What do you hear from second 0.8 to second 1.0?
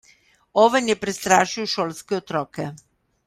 je